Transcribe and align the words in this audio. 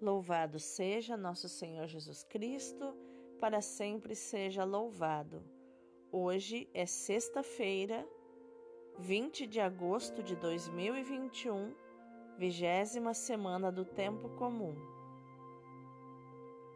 Louvado 0.00 0.60
seja 0.60 1.16
nosso 1.16 1.48
Senhor 1.48 1.88
Jesus 1.88 2.22
Cristo, 2.22 2.94
para 3.40 3.60
sempre 3.60 4.14
seja 4.14 4.62
louvado. 4.62 5.42
Hoje 6.12 6.70
é 6.72 6.86
sexta-feira, 6.86 8.08
20 8.96 9.44
de 9.48 9.60
agosto 9.60 10.22
de 10.22 10.36
2021, 10.36 11.74
vigésima 12.38 13.12
semana 13.12 13.72
do 13.72 13.84
Tempo 13.84 14.28
Comum. 14.36 14.76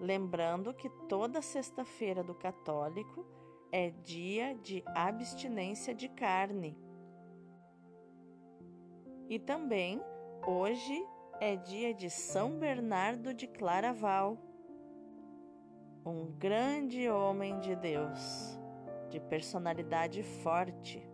Lembrando 0.00 0.75
que 0.75 0.91
toda 1.09 1.41
sexta-feira 1.41 2.25
do 2.25 2.34
católico 2.34 3.25
é 3.70 3.91
dia 3.91 4.52
de 4.57 4.82
abstinência 4.96 5.95
de 5.95 6.09
carne. 6.09 6.77
E 9.29 9.39
também 9.39 10.02
hoje 10.45 11.07
é 11.45 11.56
dia 11.56 11.93
de 11.93 12.09
São 12.09 12.56
Bernardo 12.56 13.34
de 13.34 13.48
Claraval, 13.48 14.38
um 16.06 16.30
grande 16.38 17.10
homem 17.10 17.59
de 17.59 17.74
Deus, 17.74 18.56
de 19.10 19.18
personalidade 19.18 20.23
forte. 20.23 21.05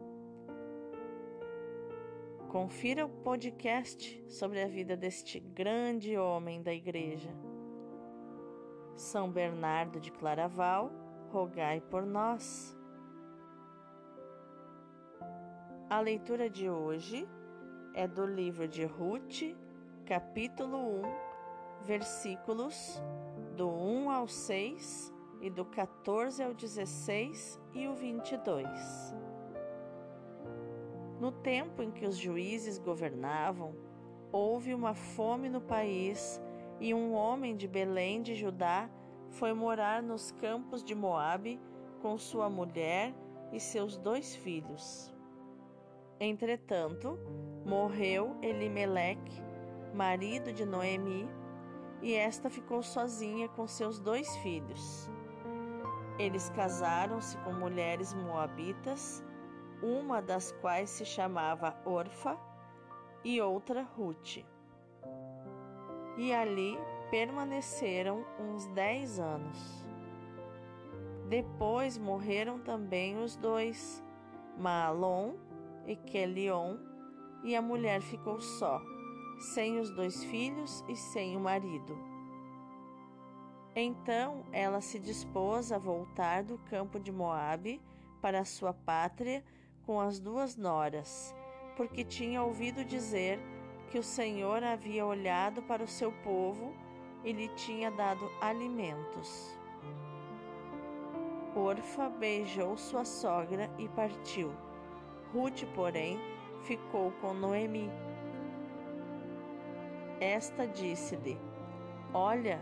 Confira 2.51 3.07
o 3.07 3.09
podcast 3.09 4.23
sobre 4.29 4.61
a 4.61 4.69
vida 4.69 4.99
deste 4.99 5.41
grande 5.41 6.15
homem 6.19 6.63
da 6.63 6.75
Igreja. 6.75 7.35
São 8.97 9.33
Bernardo 9.33 9.99
de 9.99 10.13
Claraval, 10.13 10.93
rogai 11.31 11.81
por 11.81 12.05
nós. 12.05 12.77
A 15.89 15.99
leitura 16.01 16.51
de 16.51 16.69
hoje 16.69 17.27
é 17.95 18.07
do 18.07 18.27
livro 18.27 18.69
de 18.69 18.85
Ruth 18.85 19.57
capítulo 20.09 21.03
1, 21.03 21.85
versículos 21.85 22.99
do 23.59 23.69
1 23.69 24.11
ao 24.11 24.27
6 24.27 25.13
e 25.43 25.51
do 25.51 25.67
14 25.67 26.43
ao 26.43 26.55
16 26.55 27.61
e 27.75 27.87
o 27.87 27.93
22. 27.93 28.67
No 31.21 31.31
tempo 31.31 31.83
em 31.83 31.91
que 31.91 32.07
os 32.07 32.17
juízes 32.17 32.79
governavam, 32.79 33.75
houve 34.33 34.73
uma 34.73 34.95
fome 34.95 35.51
no 35.51 35.61
país 35.61 36.41
e 36.81 36.95
um 36.95 37.13
homem 37.13 37.55
de 37.55 37.69
Belém 37.69 38.23
de 38.23 38.35
Judá 38.35 38.89
foi 39.29 39.53
morar 39.53 40.03
nos 40.03 40.31
campos 40.31 40.83
de 40.83 40.95
Moabe 40.95 41.61
com 42.01 42.17
sua 42.17 42.49
mulher 42.49 43.13
e 43.53 43.61
seus 43.61 43.99
dois 43.99 44.35
filhos. 44.35 45.15
Entretanto, 46.19 47.19
morreu 47.67 48.39
Elimeleque, 48.41 49.48
marido 49.95 50.53
de 50.53 50.65
Noemi, 50.65 51.29
e 52.01 52.15
esta 52.15 52.49
ficou 52.49 52.83
sozinha 52.83 53.49
com 53.49 53.67
seus 53.67 53.99
dois 53.99 54.37
filhos. 54.37 55.11
Eles 56.19 56.51
casaram-se 56.51 57.37
com 57.39 57.53
mulheres 57.53 58.15
moabitas, 58.15 59.25
uma 59.83 60.21
das 60.21 60.53
quais 60.61 60.91
se 60.91 61.05
chamava 61.05 61.77
Orfa 61.85 62.37
e 63.25 63.41
outra 63.41 63.83
Ruth. 63.83 64.39
E 66.17 66.33
ali 66.33 66.77
permaneceram 67.11 68.25
uns 68.39 68.67
dez 68.69 69.19
anos. 69.19 69.87
Depois 71.29 71.99
morreram 71.99 72.59
também 72.59 73.23
os 73.23 73.37
dois, 73.37 74.03
Maalon 74.57 75.35
e 75.87 75.95
Quelion, 75.95 76.77
e 77.45 77.55
a 77.55 77.63
mulher 77.63 78.01
ficou 78.01 78.41
só 78.41 78.81
sem 79.39 79.79
os 79.79 79.91
dois 79.91 80.25
filhos 80.25 80.85
e 80.89 80.97
sem 80.97 81.37
o 81.37 81.41
marido. 81.41 81.97
Então 83.75 84.45
ela 84.53 84.81
se 84.81 84.99
dispôs 84.99 85.71
a 85.71 85.79
voltar 85.79 86.43
do 86.43 86.59
campo 86.59 86.99
de 86.99 87.13
Moabe 87.13 87.81
para 88.21 88.45
sua 88.45 88.73
pátria 88.73 89.45
com 89.87 90.01
as 90.01 90.19
duas 90.19 90.57
noras, 90.57 91.35
porque 91.77 92.05
tinha 92.05 92.43
ouvido 92.43 92.85
dizer 92.85 93.39
que 93.91 93.99
o 93.99 94.03
Senhor 94.03 94.63
havia 94.63 95.07
olhado 95.07 95.63
para 95.63 95.83
o 95.83 95.89
seu 95.89 96.13
povo 96.13 96.75
e 97.25 97.33
lhe 97.33 97.49
tinha 97.49 97.91
dado 97.91 98.31
alimentos. 98.41 99.57
Orfa 101.55 102.09
beijou 102.09 102.77
sua 102.77 103.05
sogra 103.05 103.71
e 103.79 103.89
partiu. 103.89 104.53
Ruth, 105.33 105.65
porém, 105.75 106.19
ficou 106.63 107.11
com 107.21 107.35
Noemi. 107.35 107.91
Esta 110.21 110.67
disse-lhe: 110.67 111.39
Olha, 112.13 112.61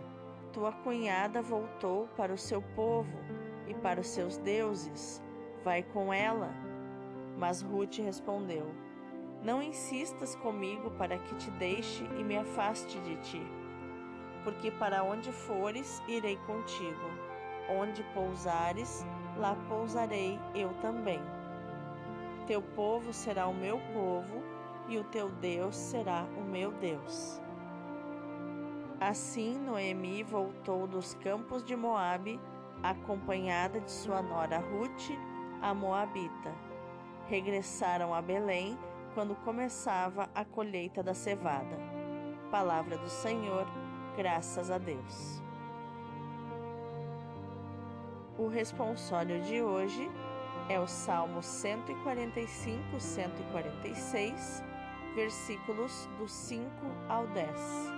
tua 0.52 0.72
cunhada 0.72 1.40
voltou 1.40 2.06
para 2.16 2.32
o 2.32 2.38
seu 2.38 2.60
povo 2.74 3.18
e 3.66 3.74
para 3.74 4.00
os 4.00 4.08
seus 4.08 4.36
deuses. 4.38 5.22
Vai 5.64 5.82
com 5.82 6.12
ela. 6.12 6.50
Mas 7.38 7.62
Ruth 7.62 7.98
respondeu: 7.98 8.66
Não 9.42 9.62
insistas 9.62 10.34
comigo 10.36 10.90
para 10.92 11.18
que 11.18 11.34
te 11.36 11.50
deixe 11.52 12.04
e 12.18 12.24
me 12.24 12.36
afaste 12.36 12.98
de 13.00 13.16
ti. 13.16 13.42
Porque 14.44 14.70
para 14.70 15.02
onde 15.02 15.32
fores, 15.32 16.02
irei 16.06 16.36
contigo. 16.46 17.10
Onde 17.70 18.02
pousares, 18.14 19.04
lá 19.36 19.56
pousarei 19.68 20.38
eu 20.54 20.72
também. 20.74 21.20
Teu 22.46 22.62
povo 22.62 23.12
será 23.12 23.48
o 23.48 23.54
meu 23.54 23.80
povo, 23.92 24.42
e 24.88 24.98
o 24.98 25.04
teu 25.04 25.28
Deus 25.28 25.74
será 25.74 26.24
o 26.38 26.44
meu 26.44 26.70
Deus. 26.70 27.40
Assim 29.00 29.58
Noemi 29.58 30.22
voltou 30.22 30.86
dos 30.86 31.12
campos 31.16 31.62
de 31.62 31.76
Moabe, 31.76 32.40
acompanhada 32.82 33.78
de 33.78 33.90
sua 33.90 34.22
nora 34.22 34.58
Ruth, 34.58 35.10
a 35.60 35.74
moabita. 35.74 36.54
Regressaram 37.28 38.14
a 38.14 38.22
Belém 38.22 38.78
quando 39.12 39.34
começava 39.44 40.30
a 40.34 40.46
colheita 40.46 41.02
da 41.02 41.12
cevada. 41.12 41.76
Palavra 42.50 42.96
do 42.96 43.08
Senhor, 43.10 43.66
graças 44.16 44.70
a 44.70 44.78
Deus. 44.78 45.42
O 48.38 48.48
responsório 48.48 49.42
de 49.42 49.60
hoje 49.60 50.10
é 50.70 50.80
o 50.80 50.86
Salmo 50.86 51.42
145, 51.42 52.98
146, 52.98 54.64
versículos 55.14 56.08
do 56.18 56.26
5 56.26 56.66
ao 57.10 57.26
10. 57.26 57.95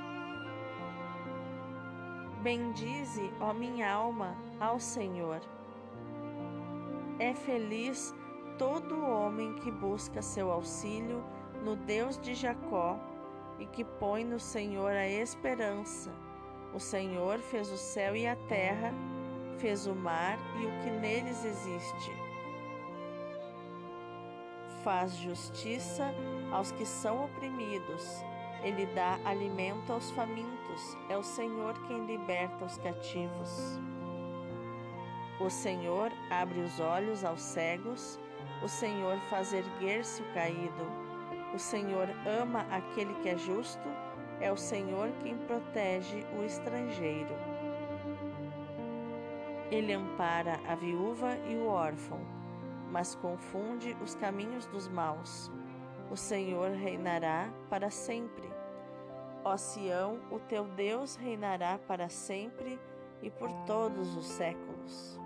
Bendize, 2.43 3.32
ó 3.41 3.53
minha 3.53 3.93
alma, 3.93 4.37
ao 4.60 4.78
Senhor. 4.78 5.41
É 7.19 7.34
feliz 7.34 8.15
todo 8.56 9.04
homem 9.04 9.54
que 9.54 9.71
busca 9.71 10.22
seu 10.22 10.50
auxílio 10.50 11.25
no 11.65 11.75
Deus 11.75 12.19
de 12.19 12.34
Jacó 12.34 12.99
e 13.59 13.66
que 13.66 13.84
põe 13.84 14.25
no 14.25 14.38
Senhor 14.38 14.93
a 14.93 15.09
esperança. 15.09 16.12
O 16.72 16.78
Senhor 16.78 17.38
fez 17.41 17.71
o 17.71 17.76
céu 17.76 18.15
e 18.15 18.26
a 18.26 18.37
terra, 18.37 18.93
fez 19.59 19.87
o 19.87 19.94
mar 19.94 20.38
e 20.60 20.66
o 20.66 20.82
que 20.82 20.91
neles 20.91 21.44
existe. 21.44 22.12
Faz 24.84 25.16
justiça 25.16 26.15
aos 26.53 26.70
que 26.70 26.87
são 26.87 27.25
oprimidos 27.25 28.22
ele 28.62 28.87
dá 28.87 29.19
alimento 29.25 29.93
aos 29.93 30.10
famintos, 30.10 30.58
é 31.09 31.16
o 31.16 31.22
Senhor 31.22 31.75
quem 31.87 32.06
liberta 32.06 32.65
os 32.65 32.78
cativos. 32.78 33.81
O 35.41 35.49
Senhor 35.49 36.11
abre 36.31 36.61
os 36.61 36.81
olhos 36.81 37.25
aos 37.25 37.41
cegos, 37.41 38.19
o 38.62 38.69
Senhor 38.69 39.19
faz 39.31 39.53
erguer-se 39.53 40.22
o 40.22 40.34
caído. 40.34 41.09
O 41.55 41.59
Senhor 41.59 42.09
ama 42.27 42.67
aquele 42.71 43.15
que 43.22 43.28
é 43.28 43.37
justo, 43.37 43.88
é 44.41 44.50
o 44.50 44.56
Senhor 44.56 45.11
quem 45.22 45.37
protege 45.38 46.25
o 46.38 46.44
estrangeiro. 46.44 47.35
Ele 49.70 49.93
ampara 49.93 50.58
a 50.67 50.75
viúva 50.75 51.37
e 51.49 51.55
o 51.55 51.67
órfão, 51.67 52.20
mas 52.91 53.14
confunde 53.14 53.97
os 54.03 54.14
caminhos 54.14 54.67
dos 54.67 54.88
maus. 54.88 55.53
O 56.11 56.17
Senhor 56.17 56.70
reinará 56.70 57.53
para 57.69 57.91
sempre. 57.91 58.48
Ó 59.50 59.56
Sião, 59.56 60.21
o 60.31 60.39
teu 60.39 60.65
Deus 60.65 61.17
reinará 61.17 61.79
para 61.79 62.11
sempre 62.11 62.79
e 63.23 63.31
por 63.31 63.50
todos 63.65 64.15
os 64.15 64.27
séculos. 64.27 65.19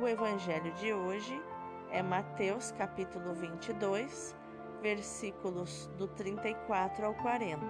O 0.00 0.06
evangelho 0.06 0.72
de 0.74 0.92
hoje 0.92 1.42
é 1.90 2.00
Mateus 2.04 2.70
capítulo 2.70 3.34
22, 3.34 4.36
versículos 4.80 5.90
do 5.98 6.06
34 6.06 7.04
ao 7.04 7.14
40. 7.14 7.66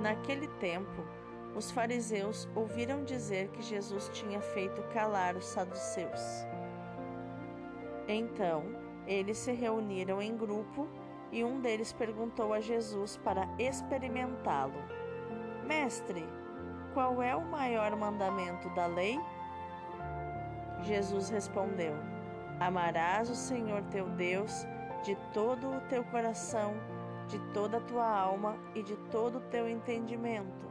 Naquele 0.00 0.46
tempo, 0.58 1.04
os 1.56 1.68
fariseus 1.68 2.48
ouviram 2.54 3.02
dizer 3.02 3.48
que 3.48 3.60
Jesus 3.60 4.08
tinha 4.10 4.40
feito 4.40 4.80
calar 4.92 5.34
os 5.34 5.46
saduceus. 5.46 6.46
Então, 8.06 8.62
eles 9.04 9.38
se 9.38 9.50
reuniram 9.50 10.22
em 10.22 10.36
grupo 10.36 10.88
e 11.34 11.42
um 11.42 11.60
deles 11.60 11.92
perguntou 11.92 12.54
a 12.54 12.60
Jesus 12.60 13.16
para 13.16 13.48
experimentá-lo: 13.58 14.80
Mestre, 15.66 16.24
qual 16.94 17.20
é 17.20 17.34
o 17.34 17.44
maior 17.44 17.96
mandamento 17.96 18.70
da 18.70 18.86
lei? 18.86 19.18
Jesus 20.82 21.28
respondeu: 21.28 21.92
Amarás 22.60 23.28
o 23.28 23.34
Senhor 23.34 23.82
teu 23.90 24.08
Deus 24.10 24.64
de 25.02 25.16
todo 25.32 25.76
o 25.76 25.80
teu 25.88 26.04
coração, 26.04 26.72
de 27.26 27.40
toda 27.52 27.78
a 27.78 27.80
tua 27.80 28.08
alma 28.08 28.56
e 28.72 28.82
de 28.84 28.96
todo 29.10 29.38
o 29.38 29.48
teu 29.50 29.68
entendimento. 29.68 30.64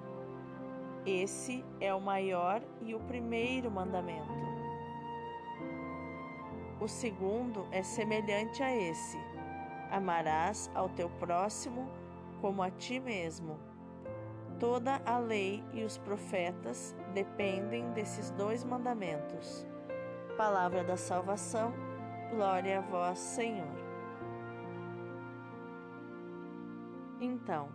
Esse 1.05 1.65
é 1.81 1.93
o 1.93 1.99
maior 1.99 2.61
e 2.81 2.95
o 2.95 2.99
primeiro 3.01 3.69
mandamento. 3.69 4.31
O 6.79 6.87
segundo 6.87 7.67
é 7.69 7.83
semelhante 7.83 8.63
a 8.63 8.73
esse: 8.73 9.17
amarás 9.93 10.71
ao 10.73 10.89
teu 10.89 11.07
próximo 11.07 11.87
como 12.41 12.63
a 12.63 12.71
ti 12.71 12.99
mesmo. 12.99 13.59
Toda 14.59 14.99
a 15.05 15.17
lei 15.19 15.63
e 15.71 15.83
os 15.83 15.97
profetas 15.97 16.95
dependem 17.13 17.91
desses 17.91 18.31
dois 18.31 18.63
mandamentos. 18.63 19.67
Palavra 20.35 20.83
da 20.83 20.97
salvação, 20.97 21.71
glória 22.31 22.79
a 22.79 22.81
vós, 22.81 23.19
Senhor. 23.19 23.83
Então, 27.21 27.69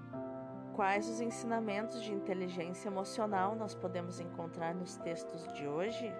quais 0.74 1.08
os 1.08 1.20
ensinamentos 1.20 2.02
de 2.02 2.12
inteligência 2.12 2.88
emocional 2.88 3.54
nós 3.54 3.74
podemos 3.74 4.18
encontrar 4.18 4.74
nos 4.74 4.96
textos 4.96 5.46
de 5.54 5.66
hoje? 5.66 6.12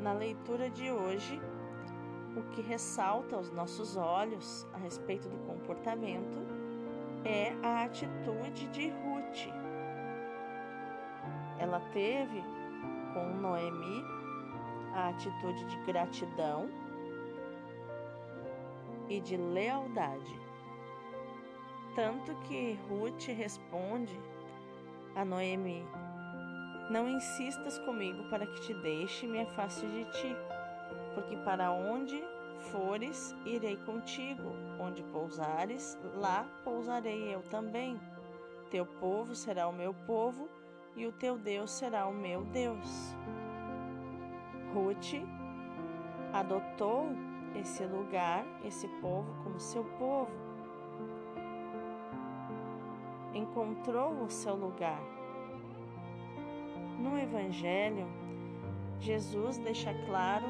Na 0.00 0.12
leitura 0.14 0.70
de 0.70 0.90
hoje, 0.90 1.40
o 2.36 2.42
que 2.50 2.60
ressalta 2.60 3.36
aos 3.36 3.50
nossos 3.50 3.96
olhos 3.96 4.66
a 4.72 4.78
respeito 4.78 5.28
do 5.28 5.38
comportamento 5.46 6.38
é 7.24 7.52
a 7.62 7.84
atitude 7.84 8.68
de 8.68 8.88
Ruth. 8.88 9.48
Ela 11.58 11.80
teve 11.92 12.42
com 13.12 13.28
Noemi 13.40 14.04
a 14.94 15.08
atitude 15.08 15.64
de 15.66 15.76
gratidão 15.84 16.68
e 19.08 19.20
de 19.20 19.36
lealdade. 19.36 20.40
Tanto 21.94 22.34
que 22.42 22.78
Ruth 22.88 23.26
responde 23.26 24.18
a 25.14 25.24
Noemi: 25.24 25.84
Não 26.90 27.08
insistas 27.08 27.78
comigo 27.80 28.28
para 28.30 28.46
que 28.46 28.60
te 28.60 28.74
deixe 28.74 29.26
e 29.26 29.28
me 29.28 29.40
afaste 29.40 29.86
de 29.86 30.04
ti, 30.12 30.36
porque 31.14 31.36
para 31.38 31.70
onde 31.70 32.22
fores, 32.70 33.34
irei 33.44 33.76
contigo, 33.76 34.52
onde 34.78 35.02
pousares, 35.04 35.98
lá 36.14 36.46
pousarei 36.64 37.34
eu 37.34 37.42
também. 37.42 38.00
Teu 38.70 38.86
povo 38.86 39.34
será 39.34 39.66
o 39.66 39.72
meu 39.72 39.92
povo 39.92 40.48
e 40.94 41.06
o 41.06 41.12
teu 41.12 41.38
Deus 41.38 41.70
será 41.70 42.06
o 42.06 42.12
meu 42.12 42.44
Deus. 42.44 43.14
Ruth 44.72 45.26
adotou 46.32 47.08
esse 47.56 47.84
lugar, 47.84 48.44
esse 48.64 48.86
povo, 49.00 49.34
como 49.42 49.58
seu 49.58 49.84
povo 49.98 50.50
encontrou 53.34 54.24
o 54.24 54.30
seu 54.30 54.54
lugar. 54.54 55.00
No 56.98 57.18
Evangelho, 57.18 58.06
Jesus 59.00 59.58
deixa 59.58 59.94
claro 60.06 60.46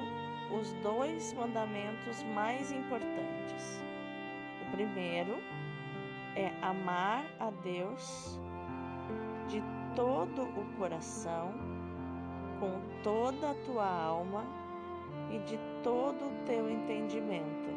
os 0.53 0.73
dois 0.83 1.33
mandamentos 1.35 2.23
mais 2.35 2.73
importantes. 2.73 3.81
O 4.63 4.71
primeiro 4.73 5.39
é 6.35 6.53
amar 6.63 7.25
a 7.39 7.51
Deus 7.51 8.39
de 9.49 9.63
todo 9.95 10.43
o 10.43 10.65
coração, 10.79 11.53
com 12.59 12.81
toda 13.03 13.51
a 13.51 13.55
tua 13.67 13.87
alma 13.87 14.45
e 15.31 15.39
de 15.41 15.59
todo 15.83 16.27
o 16.27 16.45
teu 16.47 16.71
entendimento. 16.71 17.71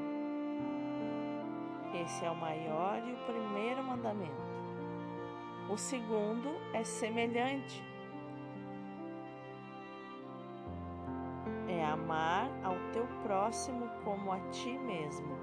Esse 1.93 2.25
é 2.25 2.29
o 2.29 2.35
maior 2.35 3.01
e 3.07 3.13
o 3.13 3.17
primeiro 3.25 3.83
mandamento. 3.83 4.53
O 5.69 5.77
segundo 5.77 6.49
é 6.73 6.83
semelhante. 6.83 7.92
Amar 11.93 12.49
ao 12.63 12.75
teu 12.91 13.05
próximo 13.21 13.87
como 14.03 14.31
a 14.31 14.39
ti 14.49 14.77
mesmo. 14.79 15.37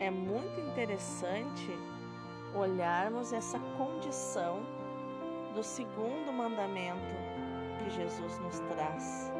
É 0.00 0.10
muito 0.10 0.58
interessante 0.60 1.78
olharmos 2.54 3.32
essa 3.32 3.58
condição 3.76 4.62
do 5.54 5.62
segundo 5.62 6.32
mandamento 6.32 7.14
que 7.78 7.90
Jesus 7.90 8.38
nos 8.38 8.60
traz. 8.60 9.32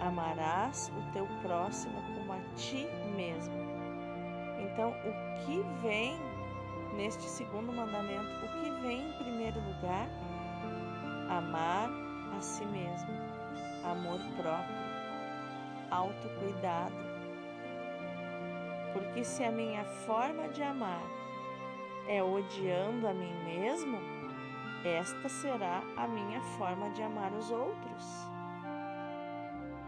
Amarás 0.00 0.90
o 0.96 1.12
teu 1.12 1.26
próximo 1.42 2.00
como 2.14 2.32
a 2.32 2.40
ti 2.56 2.86
mesmo. 3.14 3.54
Então, 4.60 4.90
o 4.90 5.44
que 5.44 5.62
vem 5.82 6.16
neste 6.96 7.24
segundo 7.24 7.72
mandamento, 7.72 8.44
o 8.44 8.62
que 8.62 8.70
vem 8.80 9.08
em 9.08 9.12
primeiro 9.18 9.60
lugar? 9.60 10.08
Amar 11.28 11.90
a 12.36 12.40
si 12.40 12.64
mesmo, 12.66 13.03
amor 13.90 14.20
próprio, 14.36 14.76
autocuidado. 15.90 16.94
Porque 18.92 19.24
se 19.24 19.44
a 19.44 19.50
minha 19.50 19.84
forma 19.84 20.48
de 20.48 20.62
amar 20.62 21.02
é 22.06 22.22
odiando 22.22 23.08
a 23.08 23.14
mim 23.14 23.34
mesmo, 23.44 23.98
esta 24.84 25.28
será 25.28 25.82
a 25.96 26.06
minha 26.06 26.40
forma 26.58 26.90
de 26.90 27.02
amar 27.02 27.32
os 27.32 27.50
outros. 27.50 28.04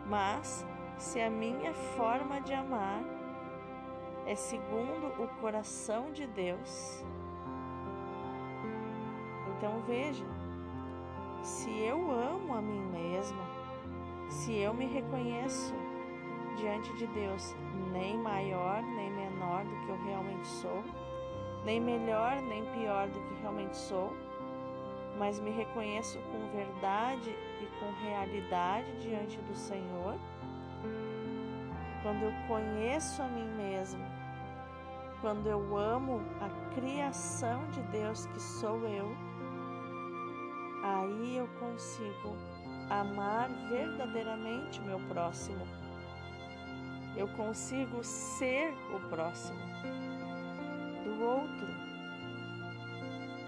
Mas 0.06 0.64
se 0.96 1.20
a 1.20 1.28
minha 1.28 1.72
forma 1.74 2.40
de 2.40 2.54
amar 2.54 3.02
é 4.26 4.34
segundo 4.34 5.22
o 5.22 5.28
coração 5.40 6.10
de 6.12 6.26
Deus. 6.26 7.04
Então 9.56 9.80
veja, 9.86 10.24
se 11.42 11.70
eu 11.70 12.10
amo 12.10 12.54
a 12.54 12.60
mim 12.60 12.80
mesma, 12.80 13.55
se 14.28 14.54
eu 14.56 14.74
me 14.74 14.86
reconheço 14.86 15.74
diante 16.56 16.92
de 16.94 17.06
Deus 17.08 17.54
nem 17.92 18.16
maior 18.18 18.82
nem 18.82 19.10
menor 19.10 19.64
do 19.64 19.76
que 19.84 19.88
eu 19.88 20.04
realmente 20.04 20.46
sou, 20.46 20.82
nem 21.64 21.80
melhor 21.80 22.40
nem 22.42 22.64
pior 22.72 23.08
do 23.08 23.20
que 23.20 23.40
realmente 23.40 23.76
sou, 23.76 24.12
mas 25.18 25.38
me 25.40 25.50
reconheço 25.50 26.18
com 26.18 26.56
verdade 26.56 27.30
e 27.30 27.66
com 27.78 27.90
realidade 28.04 28.90
diante 29.00 29.38
do 29.38 29.54
Senhor, 29.54 30.14
quando 32.02 32.22
eu 32.22 32.32
conheço 32.48 33.22
a 33.22 33.26
mim 33.26 33.48
mesma 33.56 34.16
quando 35.20 35.46
eu 35.46 35.76
amo 35.76 36.22
a 36.40 36.74
criação 36.74 37.66
de 37.70 37.80
Deus 37.84 38.26
que 38.26 38.40
sou 38.40 38.78
eu, 38.86 39.10
aí 40.82 41.36
eu 41.36 41.48
consigo 41.58 42.36
amar 42.90 43.48
verdadeiramente 43.68 44.80
meu 44.80 45.00
próximo. 45.08 45.66
Eu 47.16 47.28
consigo 47.28 48.02
ser 48.04 48.72
o 48.94 49.00
próximo 49.08 49.60
do 51.04 51.24
outro. 51.24 51.68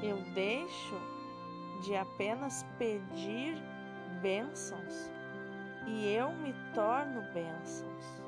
Eu 0.03 0.19
deixo 0.35 0.95
de 1.83 1.95
apenas 1.97 2.65
pedir 2.79 3.57
bênçãos 4.23 5.11
e 5.87 6.07
eu 6.13 6.33
me 6.33 6.55
torno 6.75 7.21
bênçãos 7.33 8.19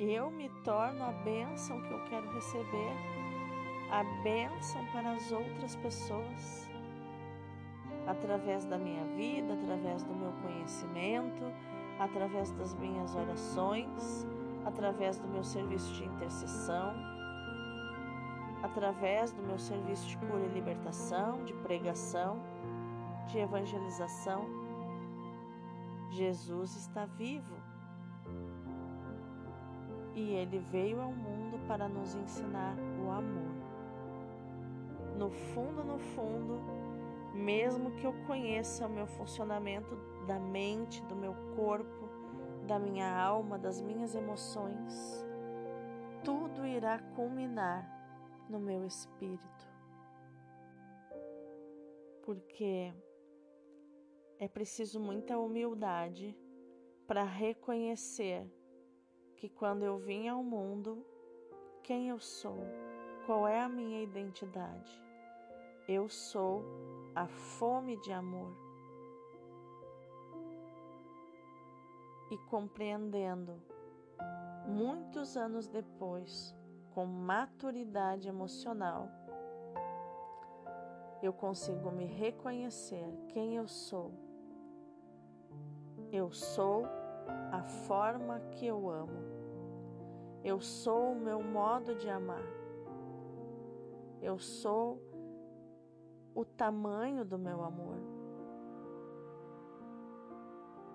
eu 0.00 0.30
me 0.30 0.48
torno 0.64 1.04
a 1.04 1.12
bênção 1.12 1.78
que 1.82 1.92
eu 1.92 2.02
quero 2.04 2.32
receber, 2.32 2.92
a 3.90 4.02
bênção 4.22 4.82
para 4.92 5.12
as 5.12 5.30
outras 5.30 5.76
pessoas, 5.76 6.69
através 8.10 8.64
da 8.64 8.76
minha 8.76 9.04
vida, 9.16 9.54
através 9.54 10.02
do 10.02 10.12
meu 10.14 10.32
conhecimento, 10.42 11.44
através 11.98 12.50
das 12.52 12.74
minhas 12.74 13.14
orações, 13.14 14.26
através 14.64 15.18
do 15.18 15.28
meu 15.28 15.44
serviço 15.44 15.92
de 15.94 16.04
intercessão, 16.04 16.92
através 18.62 19.32
do 19.32 19.42
meu 19.42 19.58
serviço 19.58 20.08
de 20.08 20.16
cura 20.18 20.44
e 20.44 20.48
libertação, 20.48 21.44
de 21.44 21.54
pregação, 21.54 22.42
de 23.28 23.38
evangelização. 23.38 24.44
Jesus 26.10 26.74
está 26.74 27.06
vivo 27.06 27.54
e 30.14 30.32
ele 30.32 30.58
veio 30.58 31.00
ao 31.00 31.12
mundo 31.12 31.60
para 31.68 31.88
nos 31.88 32.16
ensinar 32.16 32.74
o 33.04 33.10
amor. 33.10 33.54
No 35.16 35.30
fundo, 35.30 35.84
no 35.84 35.98
fundo, 35.98 36.79
mesmo 37.34 37.92
que 37.92 38.04
eu 38.04 38.12
conheça 38.26 38.86
o 38.86 38.90
meu 38.90 39.06
funcionamento 39.06 39.96
da 40.26 40.38
mente, 40.38 41.02
do 41.04 41.16
meu 41.16 41.34
corpo, 41.56 42.08
da 42.66 42.78
minha 42.78 43.12
alma, 43.12 43.58
das 43.58 43.80
minhas 43.80 44.14
emoções, 44.14 45.24
tudo 46.24 46.66
irá 46.66 46.98
culminar 47.16 47.88
no 48.48 48.58
meu 48.58 48.84
espírito. 48.84 49.68
Porque 52.22 52.92
é 54.38 54.48
preciso 54.48 55.00
muita 55.00 55.38
humildade 55.38 56.36
para 57.06 57.24
reconhecer 57.24 58.48
que 59.36 59.48
quando 59.48 59.84
eu 59.84 59.98
vim 59.98 60.28
ao 60.28 60.44
mundo, 60.44 61.04
quem 61.82 62.08
eu 62.08 62.18
sou, 62.18 62.62
qual 63.26 63.48
é 63.48 63.60
a 63.60 63.68
minha 63.68 64.02
identidade. 64.02 65.09
Eu 65.92 66.08
sou 66.08 66.62
a 67.16 67.26
fome 67.26 67.96
de 67.96 68.12
amor. 68.12 68.56
E 72.30 72.38
compreendendo, 72.48 73.60
muitos 74.68 75.36
anos 75.36 75.66
depois, 75.66 76.54
com 76.94 77.04
maturidade 77.04 78.28
emocional, 78.28 79.08
eu 81.20 81.32
consigo 81.32 81.90
me 81.90 82.04
reconhecer 82.04 83.12
quem 83.30 83.56
eu 83.56 83.66
sou. 83.66 84.12
Eu 86.12 86.30
sou 86.30 86.84
a 87.50 87.64
forma 87.64 88.38
que 88.52 88.64
eu 88.64 88.88
amo. 88.88 89.24
Eu 90.44 90.60
sou 90.60 91.14
o 91.14 91.20
meu 91.20 91.42
modo 91.42 91.96
de 91.96 92.08
amar. 92.08 92.46
Eu 94.22 94.38
sou 94.38 95.10
o 96.34 96.44
tamanho 96.44 97.24
do 97.24 97.38
meu 97.38 97.62
amor. 97.64 97.96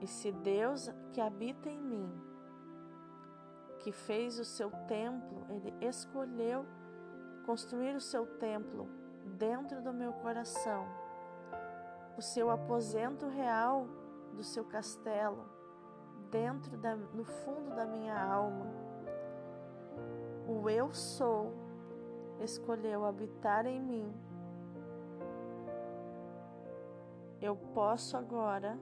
E 0.01 0.07
se 0.07 0.31
Deus 0.31 0.91
que 1.13 1.21
habita 1.21 1.69
em 1.69 1.81
mim, 1.81 2.11
que 3.79 3.91
fez 3.91 4.39
o 4.39 4.45
seu 4.45 4.69
templo, 4.87 5.45
ele 5.49 5.73
escolheu 5.81 6.65
construir 7.45 7.95
o 7.95 8.01
seu 8.01 8.25
templo 8.37 8.87
dentro 9.37 9.81
do 9.81 9.93
meu 9.93 10.13
coração, 10.13 10.85
o 12.17 12.21
seu 12.21 12.49
aposento 12.49 13.27
real 13.27 13.87
do 14.33 14.43
seu 14.43 14.65
castelo, 14.65 15.45
dentro 16.29 16.77
da, 16.77 16.95
no 16.95 17.23
fundo 17.23 17.75
da 17.75 17.85
minha 17.85 18.19
alma. 18.19 18.65
O 20.47 20.69
eu 20.69 20.93
sou 20.93 21.53
escolheu 22.39 23.05
habitar 23.05 23.65
em 23.65 23.79
mim 23.79 24.13
eu 27.41 27.55
posso 27.73 28.15
agora 28.17 28.77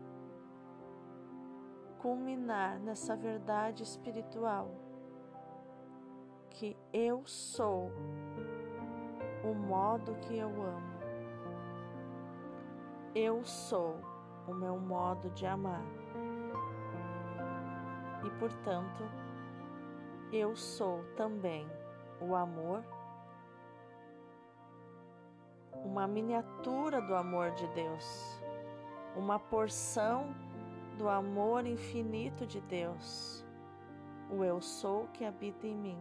culminar 2.00 2.79
nessa 2.79 3.15
verdade 3.15 3.81
espiritual 3.83 4.69
que 6.50 6.77
eu 6.91 7.25
sou 7.25 7.91
o 9.43 9.53
modo 9.53 10.13
que 10.15 10.38
eu 10.38 10.50
amo. 10.50 10.93
Eu 13.15 13.43
sou 13.43 13.95
o 14.48 14.53
meu 14.53 14.77
modo 14.77 15.29
de 15.31 15.45
amar. 15.45 15.83
E 18.25 18.29
portanto, 18.39 19.03
eu 20.31 20.55
sou 20.55 21.03
também 21.15 21.67
o 22.19 22.36
amor, 22.36 22.83
uma 25.86 26.07
miniatura 26.07 27.01
do 27.01 27.15
amor 27.15 27.51
de 27.51 27.67
Deus 27.69 28.42
uma 29.15 29.39
porção 29.39 30.34
do 30.98 31.08
amor 31.08 31.65
infinito 31.65 32.46
de 32.46 32.62
Deus, 32.62 33.46
o 34.29 34.43
Eu 34.43 34.62
Sou 34.62 35.08
que 35.13 35.25
habita 35.25 35.67
em 35.67 35.75
mim. 35.75 35.98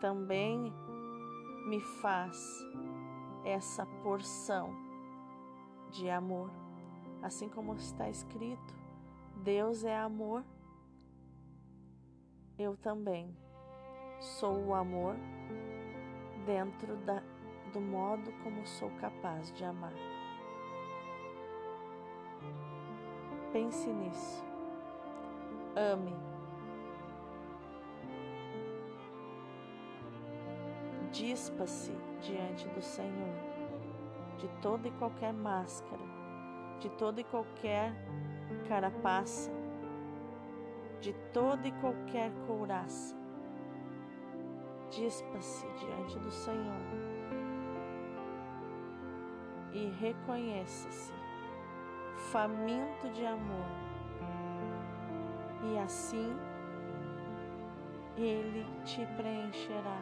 Também 0.00 0.72
me 1.68 1.80
faz 2.00 2.36
essa 3.44 3.86
porção 4.02 4.74
de 5.90 6.08
amor, 6.10 6.50
assim 7.22 7.48
como 7.48 7.74
está 7.74 8.08
escrito: 8.08 8.74
Deus 9.36 9.84
é 9.84 9.96
amor. 9.96 10.44
Eu 12.58 12.76
também 12.76 13.34
sou 14.20 14.66
o 14.66 14.74
amor 14.74 15.16
dentro 16.46 16.96
da, 16.98 17.22
do 17.72 17.80
modo 17.80 18.32
como 18.42 18.66
sou 18.66 18.90
capaz 19.00 19.52
de 19.52 19.64
amar. 19.64 20.11
Pense 23.52 23.90
nisso. 23.92 24.44
Ame. 25.76 26.14
Dispa-se 31.10 31.92
diante 32.22 32.66
do 32.70 32.80
Senhor 32.80 33.52
de 34.42 34.48
toda 34.60 34.88
e 34.88 34.90
qualquer 34.92 35.32
máscara, 35.32 36.02
de 36.80 36.90
toda 36.90 37.20
e 37.20 37.24
qualquer 37.24 37.94
carapaça, 38.66 39.52
de 41.00 41.12
toda 41.32 41.68
e 41.68 41.72
qualquer 41.72 42.32
couraça. 42.46 43.16
Dispa-se 44.90 45.64
diante 45.74 46.18
do 46.18 46.30
Senhor 46.32 46.80
e 49.72 49.86
reconheça-se 50.00 51.21
faminto 52.32 53.10
de 53.10 53.26
amor. 53.26 53.66
E 55.64 55.78
assim 55.78 56.34
Ele 58.16 58.66
te 58.84 59.06
preencherá 59.16 60.00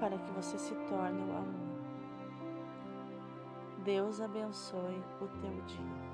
para 0.00 0.16
que 0.16 0.30
você 0.32 0.56
se 0.56 0.74
torne 0.86 1.20
o 1.20 1.36
amor. 1.36 1.68
Deus 3.84 4.20
abençoe 4.20 5.02
o 5.20 5.28
teu 5.40 5.62
dia. 5.66 6.07